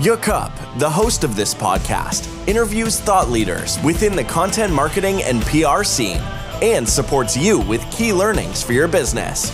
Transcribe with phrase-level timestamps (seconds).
[0.00, 0.50] Jakob,
[0.80, 6.20] the host of this podcast, interviews thought leaders within the content marketing and PR scene
[6.62, 9.52] and supports you with key learnings for your business.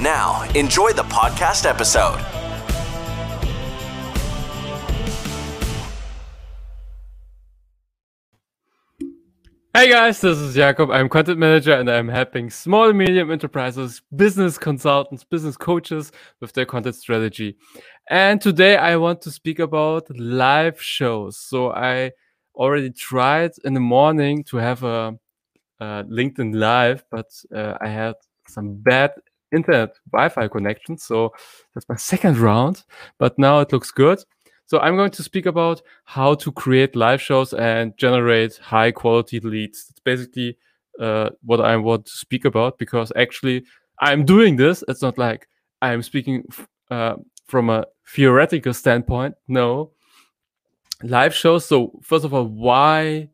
[0.00, 2.24] Now, enjoy the podcast episode.
[9.72, 10.90] Hey guys, this is Jakob.
[10.90, 16.52] I'm content manager and I'm helping small and medium enterprises, business consultants, business coaches with
[16.54, 17.56] their content strategy.
[18.10, 21.38] And today I want to speak about live shows.
[21.38, 22.10] So I
[22.56, 25.16] already tried in the morning to have a,
[25.78, 28.16] a LinkedIn live, but uh, I had
[28.48, 29.12] some bad
[29.52, 30.98] internet Wi-Fi connection.
[30.98, 31.32] So
[31.72, 32.82] that's my second round,
[33.20, 34.18] but now it looks good.
[34.66, 39.38] So I'm going to speak about how to create live shows and generate high quality
[39.38, 39.86] leads.
[39.88, 40.58] It's basically
[40.98, 43.62] uh, what I want to speak about because actually
[44.00, 44.82] I'm doing this.
[44.88, 45.46] It's not like
[45.80, 46.44] I'm speaking
[46.90, 47.14] uh,
[47.50, 49.34] from a theoretical standpoint.
[49.48, 49.92] No,
[51.02, 51.66] live shows.
[51.66, 53.28] So first of all, why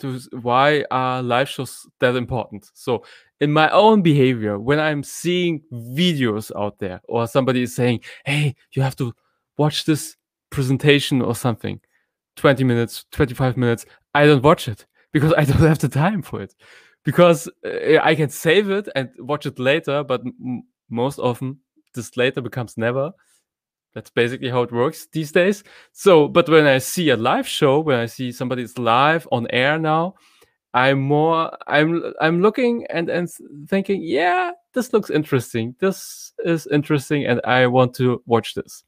[0.00, 2.70] to why are live shows that important?
[2.74, 3.04] So
[3.40, 8.56] in my own behavior, when I'm seeing videos out there or somebody is saying, "Hey,
[8.72, 9.14] you have to
[9.58, 10.16] watch this
[10.50, 11.80] presentation or something
[12.36, 16.40] 20 minutes 25 minutes i don't watch it because i don't have the time for
[16.40, 16.54] it
[17.04, 20.22] because uh, i can save it and watch it later but
[20.88, 21.58] most often
[21.94, 23.12] this later becomes never
[23.98, 27.80] that's basically how it works these days so but when i see a live show
[27.80, 30.14] when i see somebody's live on air now
[30.72, 33.28] i'm more i'm i'm looking and and
[33.66, 38.84] thinking yeah this looks interesting this is interesting and i want to watch this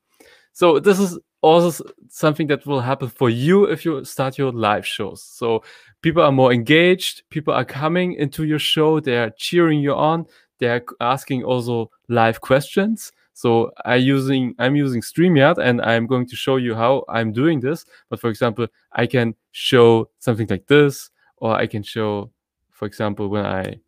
[0.53, 4.87] so this is also something that will happen for you if you start your live
[4.87, 5.23] shows.
[5.23, 5.63] So
[6.03, 10.27] people are more engaged, people are coming into your show, they are cheering you on,
[10.59, 13.11] they are asking also live questions.
[13.35, 17.61] So I using I'm using StreamYard and I'm going to show you how I'm doing
[17.61, 17.85] this.
[18.09, 22.31] But for example, I can show something like this, or I can show,
[22.71, 23.81] for example, when I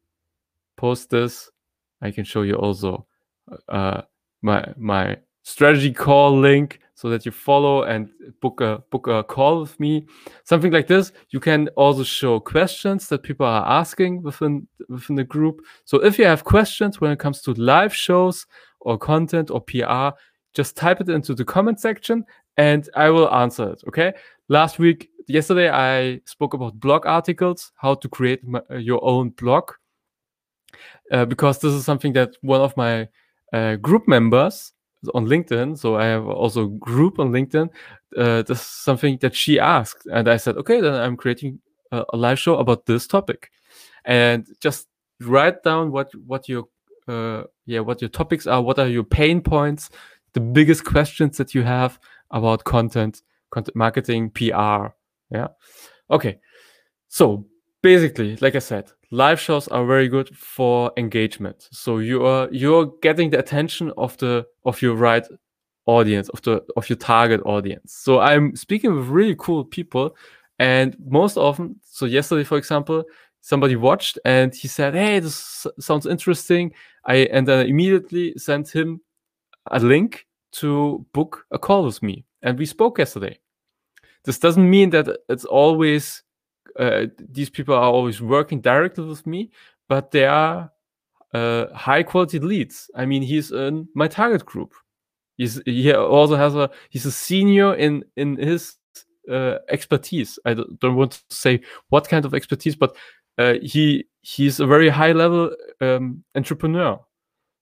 [0.77, 1.51] post this,
[2.01, 3.07] I can show you also
[3.69, 4.03] uh,
[4.43, 8.11] my my strategy call link so that you follow and
[8.41, 10.07] book a book a call with me
[10.45, 15.25] something like this you can also show questions that people are asking within within the
[15.25, 18.47] group so if you have questions when it comes to live shows
[18.83, 20.17] or content or pr
[20.55, 22.25] just type it into the comment section
[22.57, 24.13] and i will answer it okay
[24.49, 29.71] last week yesterday i spoke about blog articles how to create my, your own blog
[31.11, 33.09] uh, because this is something that one of my
[33.53, 34.73] uh, group members
[35.15, 35.79] on LinkedIn.
[35.79, 37.69] So I have also group on LinkedIn.
[38.17, 41.61] Uh, this is something that she asked, and I said, okay, then I'm creating
[41.91, 43.51] a, a live show about this topic,
[44.05, 44.89] and just
[45.21, 46.69] write down what what your
[47.09, 49.91] uh, yeah what your topics are, what are your pain points,
[50.33, 51.99] the biggest questions that you have
[52.31, 54.89] about content, content marketing, PR.
[55.31, 55.49] Yeah,
[56.11, 56.39] okay.
[57.09, 57.47] So
[57.83, 61.69] basically, like I said, live shows are very good for engagement.
[61.71, 65.27] So you are you're getting the attention of the of your right
[65.87, 67.95] audience, of the of your target audience.
[67.95, 70.17] So I'm speaking with really cool people,
[70.59, 73.05] and most often, so yesterday, for example,
[73.43, 76.73] somebody watched and he said, "Hey, this sounds interesting."
[77.05, 79.03] I and then I immediately sent him
[79.71, 83.39] a link to book a call with me, and we spoke yesterday.
[84.25, 86.23] This doesn't mean that it's always
[86.79, 89.51] uh, these people are always working directly with me,
[89.89, 90.71] but they are
[91.35, 92.91] uh, high quality leads.
[92.95, 94.75] I mean, he's in my target group.
[95.37, 98.77] He's he also has a he's a senior in in his
[99.31, 100.39] uh, expertise.
[100.45, 102.97] I don't, don't, want to say what kind of expertise, but
[103.39, 106.99] uh, he he's a very high level um, entrepreneur.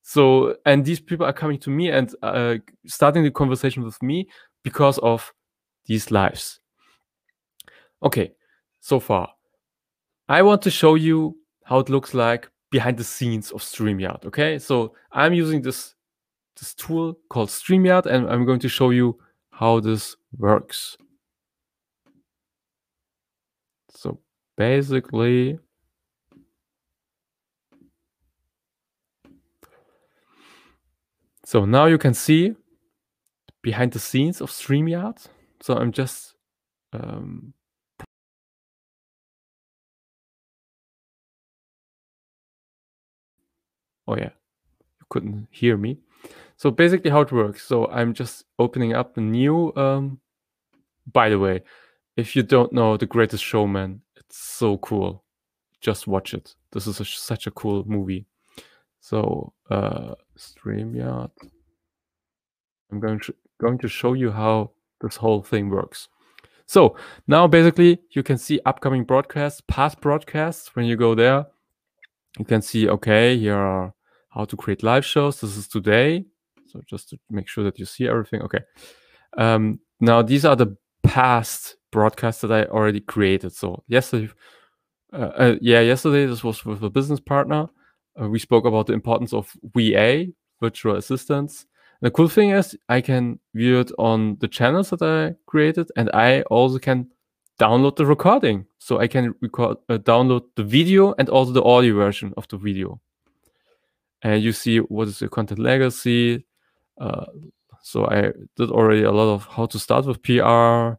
[0.02, 2.56] So and these people are coming to me and uh,
[2.86, 4.28] starting the conversation with me
[4.62, 5.32] because of
[5.86, 6.60] these lives.
[8.02, 8.32] Okay,
[8.80, 9.32] so far.
[10.28, 14.24] I want to show you how it looks like behind the scenes of StreamYard.
[14.26, 15.94] Okay, so I'm using this
[16.58, 19.18] this tool called StreamYard, and I'm going to show you
[19.50, 20.96] how this works.
[23.90, 24.18] So
[24.60, 25.58] basically,
[31.46, 32.54] so now you can see
[33.62, 35.26] behind the scenes of StreamYard.
[35.62, 36.34] So I'm just
[36.92, 37.54] um,
[44.06, 44.32] Oh yeah,
[45.00, 46.00] you couldn't hear me.
[46.58, 47.62] So basically, how it works.
[47.66, 49.72] So I'm just opening up a new.
[49.74, 50.20] Um,
[51.10, 51.62] by the way,
[52.18, 54.02] if you don't know The Greatest Showman,
[54.38, 55.24] so cool.
[55.80, 56.54] Just watch it.
[56.72, 58.26] This is a, such a cool movie.
[59.00, 61.30] So uh, StreamYard.
[62.90, 66.08] I'm going to going to show you how this whole thing works.
[66.66, 66.96] So
[67.26, 70.74] now basically you can see upcoming broadcasts, past broadcasts.
[70.74, 71.46] When you go there,
[72.38, 73.94] you can see, okay, here are
[74.30, 75.40] how to create live shows.
[75.40, 76.24] This is today.
[76.66, 78.42] So just to make sure that you see everything.
[78.42, 78.60] Okay.
[79.36, 83.52] Um, now these are the past broadcasts that I already created.
[83.52, 84.30] So yesterday,
[85.12, 87.68] uh, uh, yeah, yesterday this was with a business partner.
[88.20, 90.26] Uh, we spoke about the importance of VA,
[90.60, 91.66] virtual assistants.
[92.00, 96.10] The cool thing is I can view it on the channels that I created, and
[96.14, 97.08] I also can
[97.58, 98.66] download the recording.
[98.78, 102.56] So I can record, uh, download the video and also the audio version of the
[102.56, 103.00] video.
[104.22, 106.46] And you see what is the content legacy.
[106.98, 107.26] Uh,
[107.82, 110.98] so I did already a lot of how to start with PR,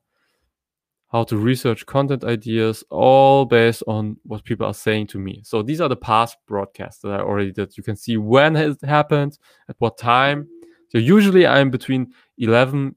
[1.11, 5.41] how to research content ideas, all based on what people are saying to me.
[5.43, 7.75] So these are the past broadcasts that I already did.
[7.75, 9.37] You can see when it happened,
[9.67, 10.47] at what time.
[10.89, 12.95] So usually I'm between 11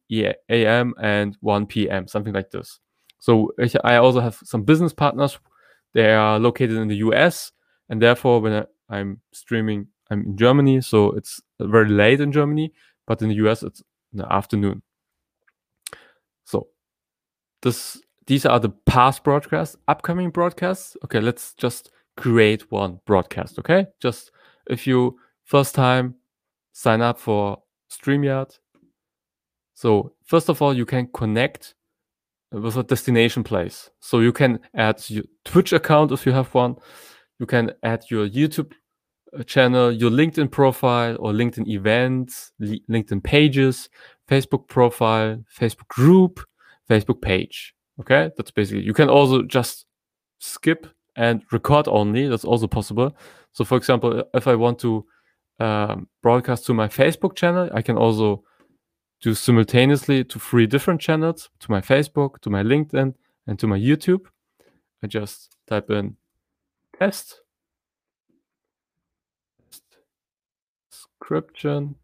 [0.48, 0.94] a.m.
[1.00, 2.78] and 1 p.m., something like this.
[3.18, 3.52] So
[3.82, 5.38] I also have some business partners.
[5.92, 7.50] They are located in the US,
[7.88, 12.72] and therefore when I, am streaming, I'm in Germany, so it's very late in Germany.
[13.06, 13.82] But in the US, it's
[14.12, 14.82] in the afternoon.
[17.64, 20.96] This these are the past broadcasts, upcoming broadcasts.
[21.04, 23.58] Okay, let's just create one broadcast.
[23.58, 24.30] Okay, just
[24.68, 26.14] if you first time
[26.72, 28.58] sign up for StreamYard.
[29.74, 31.74] So first of all, you can connect
[32.52, 33.90] with a destination place.
[34.00, 36.76] So you can add your Twitch account if you have one.
[37.38, 38.72] You can add your YouTube
[39.36, 43.88] uh, channel, your LinkedIn profile or LinkedIn events, LinkedIn pages,
[44.28, 46.40] Facebook profile, Facebook group,
[46.88, 47.74] Facebook page.
[48.00, 48.82] Okay, that's basically.
[48.82, 49.86] You can also just
[50.38, 50.86] skip
[51.16, 52.26] and record only.
[52.28, 53.16] That's also possible.
[53.52, 55.06] So, for example, if I want to
[55.60, 58.42] um, broadcast to my Facebook channel, I can also
[59.20, 63.14] do simultaneously to three different channels to my Facebook, to my LinkedIn,
[63.46, 64.26] and to my YouTube.
[65.02, 66.16] I just type in
[66.98, 67.40] test,
[70.90, 71.96] description,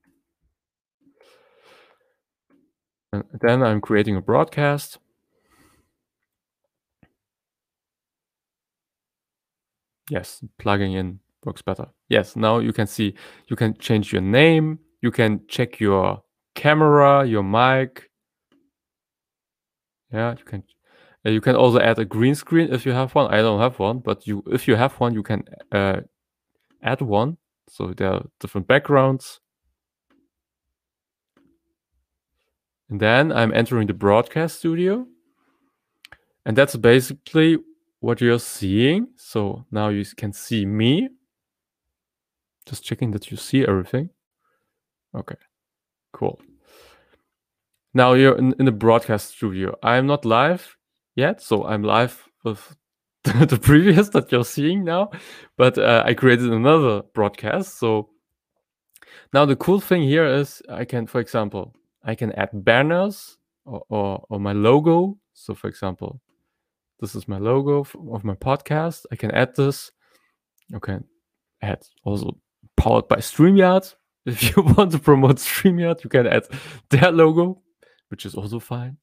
[3.13, 4.99] and then I'm creating a broadcast.
[10.09, 11.89] Yes, plugging in works better.
[12.09, 13.15] Yes, now you can see
[13.49, 16.23] you can change your name, you can check your
[16.55, 18.11] camera, your mic.
[20.13, 20.65] Yeah, you can
[21.25, 23.33] you can also add a green screen if you have one.
[23.33, 26.01] I don't have one, but you if you have one, you can uh,
[26.83, 27.39] add one.
[27.69, 29.41] So there are different backgrounds.
[32.91, 35.07] And then I'm entering the broadcast studio.
[36.45, 37.59] And that's basically
[38.01, 39.09] what you're seeing.
[39.17, 41.09] So now you can see me.
[42.67, 44.11] Just checking that you see everything.
[45.15, 45.37] Okay,
[46.13, 46.41] cool.
[47.95, 49.77] Now you're in, in the broadcast studio.
[49.83, 50.77] I'm not live
[51.17, 52.77] yet, so I'm live with
[53.25, 55.11] the previous that you're seeing now,
[55.57, 57.79] but uh, I created another broadcast.
[57.79, 58.11] So
[59.33, 63.83] now the cool thing here is I can, for example, I can add banners or,
[63.89, 65.19] or, or my logo.
[65.33, 66.21] So for example,
[67.01, 69.07] this is my logo of my podcast.
[69.11, 69.91] I can add this.
[70.75, 70.99] Okay,
[71.63, 72.37] add also
[72.77, 73.95] powered by StreamYard.
[74.27, 76.47] If you want to promote StreamYard, you can add
[76.91, 77.63] their logo,
[78.09, 78.99] which is also fine.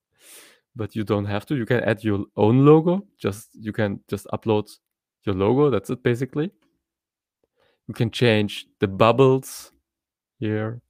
[0.76, 1.56] But you don't have to.
[1.56, 3.04] You can add your own logo.
[3.18, 4.70] Just you can just upload
[5.24, 5.72] your logo.
[5.72, 6.52] That's it basically.
[7.88, 9.72] You can change the bubbles
[10.40, 10.82] here.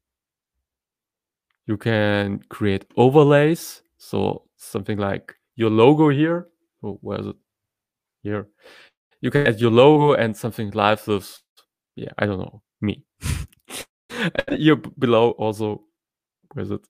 [1.67, 3.81] You can create overlays.
[3.97, 6.47] So something like your logo here.
[6.81, 7.35] Oh, where is it?
[8.23, 8.47] Here.
[9.21, 11.41] You can add your logo and something live with,
[11.95, 13.03] yeah, I don't know, me.
[14.49, 15.83] here below also,
[16.53, 16.81] where is it?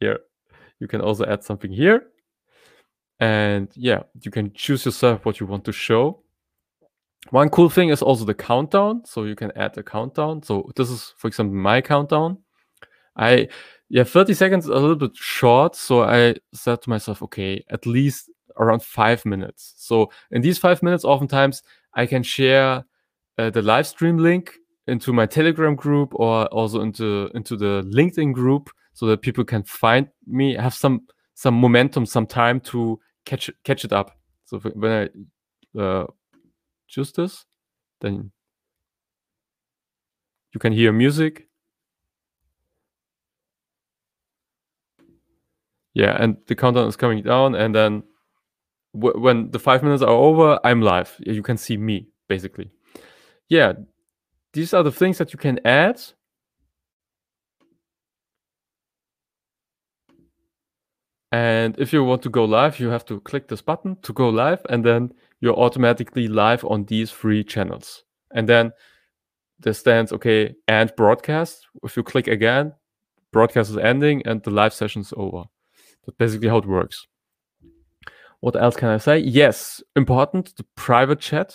[0.00, 0.20] Here.
[0.80, 2.08] You can also add something here.
[3.20, 6.22] And yeah, you can choose yourself what you want to show.
[7.30, 9.04] One cool thing is also the countdown.
[9.04, 10.42] So you can add a countdown.
[10.42, 12.38] So this is, for example, my countdown.
[13.18, 13.48] I
[13.90, 15.74] yeah, 30 seconds a little bit short.
[15.74, 19.74] So I said to myself, okay, at least around five minutes.
[19.78, 21.62] So in these five minutes, oftentimes
[21.94, 22.84] I can share
[23.38, 24.54] uh, the live stream link
[24.86, 29.62] into my Telegram group or also into into the LinkedIn group so that people can
[29.62, 34.18] find me, have some some momentum, some time to catch catch it up.
[34.44, 35.10] So when
[35.76, 36.06] I uh,
[36.88, 37.44] choose this,
[38.00, 38.32] then
[40.52, 41.47] You can hear music.
[45.98, 48.04] Yeah, and the countdown is coming down, and then
[48.94, 51.16] w- when the five minutes are over, I'm live.
[51.18, 52.70] You can see me basically.
[53.48, 53.72] Yeah,
[54.52, 56.00] these are the things that you can add.
[61.32, 64.28] And if you want to go live, you have to click this button to go
[64.28, 68.04] live, and then you're automatically live on these three channels.
[68.32, 68.70] And then
[69.58, 71.66] there stands, okay, and broadcast.
[71.82, 72.74] If you click again,
[73.32, 75.46] broadcast is ending and the live session is over.
[76.08, 77.06] That's basically how it works.
[78.40, 79.18] What else can I say?
[79.18, 81.54] Yes, important, the private chat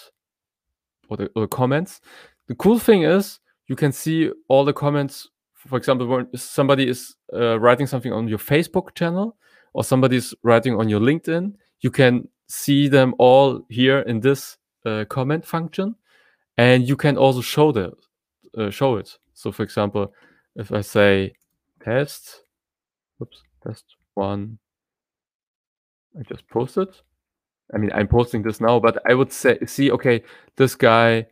[1.09, 2.01] or the, or comments.
[2.47, 5.27] The cool thing is you can see all the comments.
[5.55, 9.37] For example, when somebody is uh, writing something on your Facebook channel
[9.73, 15.05] or somebody's writing on your LinkedIn, you can see them all here in this uh,
[15.09, 15.95] comment function,
[16.57, 17.91] and you can also show the
[18.55, 19.17] uh, show it.
[19.33, 20.13] So, for example,
[20.55, 21.33] if I say
[21.81, 22.43] test,
[23.19, 24.59] oops, test one,
[26.17, 26.89] I just posted.
[27.73, 30.23] I mean, I'm posting this now, but I would say, see, okay,
[30.57, 31.27] this guy,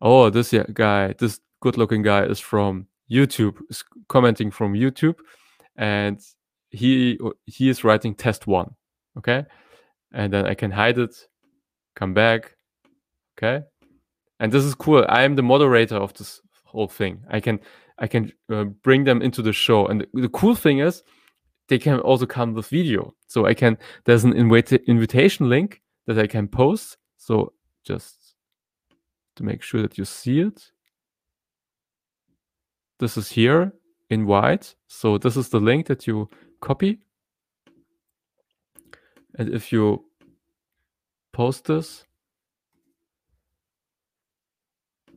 [0.00, 5.16] oh, this guy, this good-looking guy is from YouTube, is commenting from YouTube,
[5.76, 6.20] and
[6.70, 8.74] he he is writing test one,
[9.18, 9.44] okay,
[10.12, 11.14] and then I can hide it,
[11.94, 12.56] come back,
[13.36, 13.64] okay,
[14.40, 15.04] and this is cool.
[15.08, 17.22] I am the moderator of this whole thing.
[17.30, 17.60] I can
[17.98, 21.02] I can uh, bring them into the show, and the, the cool thing is
[21.68, 23.14] they can also come with video.
[23.26, 26.96] So I can, there's an invita invitation link that I can post.
[27.16, 27.52] So
[27.84, 28.34] just
[29.36, 30.70] to make sure that you see it.
[32.98, 33.72] This is here
[34.10, 34.74] in white.
[34.88, 36.30] So this is the link that you
[36.60, 37.00] copy.
[39.38, 40.04] And if you
[41.32, 42.04] post this,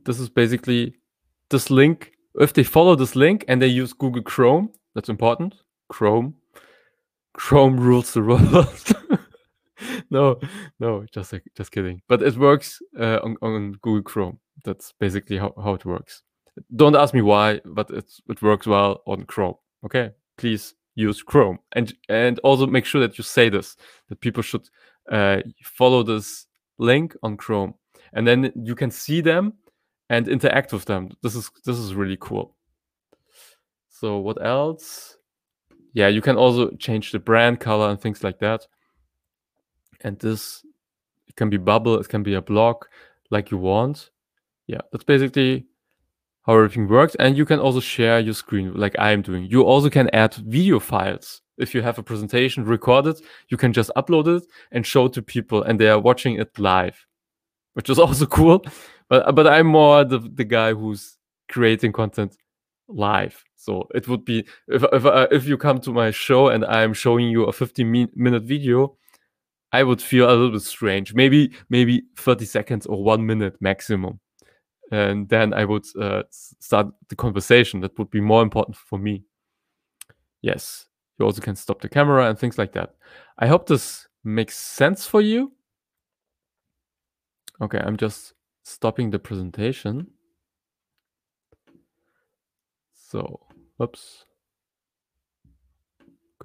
[0.04, 0.96] this is basically
[1.48, 2.12] this link.
[2.34, 5.54] If they follow this link and they use Google Chrome, that's important.
[5.88, 6.34] Chrome
[7.34, 9.20] Chrome rules the world.
[10.10, 10.38] no,
[10.78, 12.02] no, just just kidding.
[12.08, 14.38] But it works uh, on, on Google Chrome.
[14.64, 16.22] That's basically how, how it works.
[16.76, 19.54] Don't ask me why, but it's, it works well on Chrome.
[19.84, 23.76] Okay, please use Chrome and and also make sure that you say this
[24.08, 24.68] that people should
[25.10, 26.46] uh, follow this
[26.78, 27.74] link on Chrome,
[28.12, 29.54] and then you can see them
[30.08, 31.10] and interact with them.
[31.22, 32.56] This is this is really cool.
[33.88, 35.16] So what else?
[35.92, 38.66] Yeah, you can also change the brand color and things like that.
[40.02, 40.64] And this
[41.28, 42.88] it can be bubble, it can be a block
[43.30, 44.10] like you want.
[44.66, 45.66] Yeah, that's basically
[46.42, 47.14] how everything works.
[47.16, 49.44] And you can also share your screen like I'm doing.
[49.44, 51.42] You also can add video files.
[51.58, 55.22] If you have a presentation recorded, you can just upload it and show it to
[55.22, 57.06] people and they are watching it live,
[57.74, 58.64] which is also cool.
[59.08, 61.18] But but I'm more the, the guy who's
[61.48, 62.36] creating content
[62.90, 63.42] live.
[63.56, 66.92] So it would be if if uh, if you come to my show and I'm
[66.94, 68.96] showing you a 15 minute video,
[69.72, 71.14] I would feel a little bit strange.
[71.14, 74.20] Maybe maybe 30 seconds or one minute maximum,
[74.90, 77.80] and then I would uh, start the conversation.
[77.80, 79.24] That would be more important for me.
[80.42, 80.86] Yes,
[81.18, 82.94] you also can stop the camera and things like that.
[83.38, 85.52] I hope this makes sense for you.
[87.60, 88.32] Okay, I'm just
[88.62, 90.06] stopping the presentation.
[93.10, 93.40] So,
[93.82, 94.24] oops.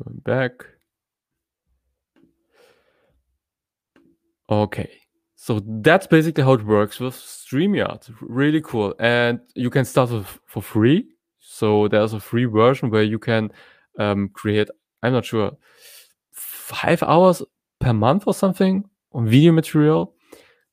[0.03, 0.51] Going back.
[4.49, 4.89] Okay.
[5.35, 8.11] So that's basically how it works with StreamYard.
[8.19, 8.95] Really cool.
[8.99, 11.05] And you can start with, for free.
[11.39, 13.51] So there's a free version where you can
[13.99, 14.69] um, create,
[15.03, 15.51] I'm not sure,
[16.31, 17.43] five hours
[17.79, 20.15] per month or something on video material.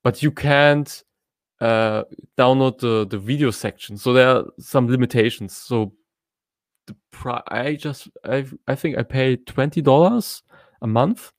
[0.03, 1.03] But you can't
[1.63, 2.03] uh,
[2.37, 3.97] download the, the video section.
[3.97, 5.57] So there are some limitations.
[5.57, 5.93] So
[6.89, 10.43] the pri- I just I I think I pay twenty dollars
[10.83, 11.31] a month.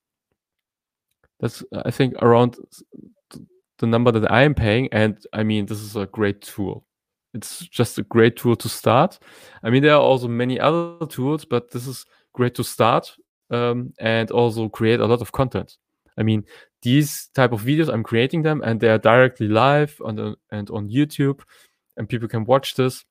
[1.42, 2.56] That's I think around
[3.80, 6.86] the number that I am paying, and I mean this is a great tool.
[7.34, 9.20] It's just a great tool to start.
[9.62, 13.14] I mean there are also many other tools, but this is great to start
[13.50, 15.78] um, and also create a lot of content.
[16.18, 16.46] I mean,
[16.82, 20.70] these type of videos, I'm creating them and they are directly live on the, and
[20.70, 21.42] on YouTube,
[21.98, 23.06] and people can watch this.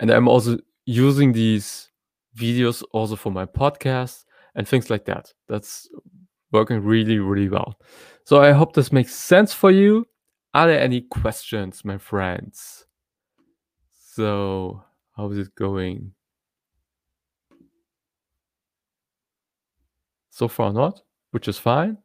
[0.00, 1.90] And I'm also using these
[2.36, 4.24] videos also for my podcast
[4.54, 5.32] and things like that.
[5.48, 5.88] That's
[6.52, 7.78] working really, really well.
[8.24, 10.06] So I hope this makes sense for you.
[10.54, 12.86] Are there any questions, my friends?
[13.92, 14.82] So,
[15.14, 16.12] how is it going?
[20.30, 21.98] So far, not which is fine.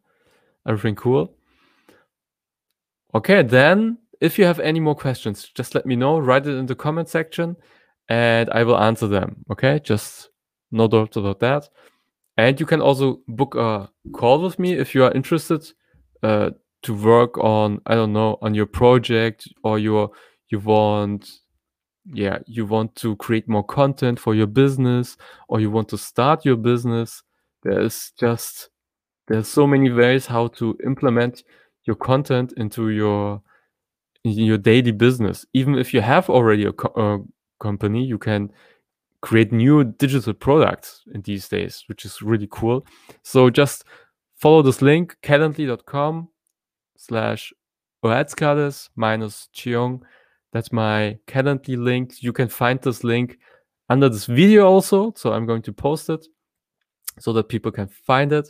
[0.68, 1.36] Everything cool.
[3.14, 6.20] Okay, then if you have any more questions, just let me know.
[6.20, 7.56] Write it in the comment section,
[8.10, 9.44] and I will answer them.
[9.52, 10.30] Okay, just
[10.72, 11.70] no doubt about that.
[12.38, 15.72] And you can also book a call with me if you are interested
[16.24, 16.52] uh,
[16.84, 20.12] to work on I don't know on your project or your
[20.50, 21.30] you want
[22.14, 25.18] yeah you want to create more content for your business
[25.50, 27.22] or you want to start your business.
[27.64, 28.71] There's just
[29.32, 31.44] there's so many ways how to implement
[31.86, 33.42] your content into your
[34.24, 35.46] your daily business.
[35.54, 38.52] Even if you have already a, co- a company, you can
[39.22, 42.86] create new digital products in these days, which is really cool.
[43.24, 43.86] So just
[44.36, 46.28] follow this link, calendly.com
[46.98, 47.54] slash
[48.04, 50.02] oatskades minus Cheong.
[50.52, 52.22] That's my Calendly link.
[52.22, 53.40] You can find this link
[53.90, 55.14] under this video also.
[55.16, 56.28] So I'm going to post it
[57.20, 58.50] so that people can find it.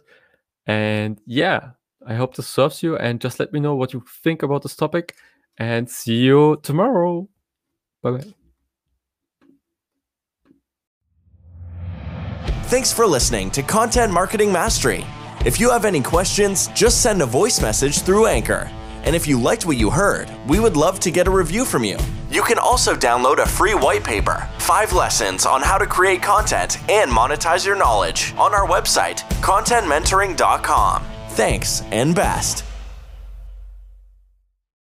[0.72, 1.72] And yeah,
[2.08, 2.98] I hope this serves you.
[2.98, 5.16] And just let me know what you think about this topic.
[5.58, 7.28] And see you tomorrow.
[8.02, 8.34] Bye bye.
[12.66, 15.06] Thanks for listening to Content Marketing Mastery.
[15.46, 18.72] If you have any questions, just send a voice message through Anchor.
[19.04, 21.84] And if you liked what you heard, we would love to get a review from
[21.84, 21.98] you.
[22.30, 26.78] You can also download a free white paper, five lessons on how to create content
[26.90, 31.04] and monetize your knowledge on our website, contentmentoring.com.
[31.30, 32.71] Thanks and best.